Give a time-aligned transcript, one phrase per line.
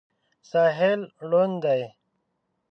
[0.49, 1.81] ساحل ړوند دی.